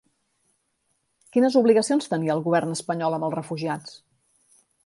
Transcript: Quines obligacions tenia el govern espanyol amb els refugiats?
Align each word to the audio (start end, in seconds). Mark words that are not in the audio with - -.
Quines 1.37 1.59
obligacions 1.61 2.09
tenia 2.13 2.33
el 2.39 2.43
govern 2.49 2.75
espanyol 2.79 3.19
amb 3.19 3.29
els 3.29 3.39
refugiats? 3.39 3.95